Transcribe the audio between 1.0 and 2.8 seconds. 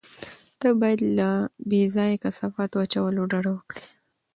له بې ځایه کثافاتو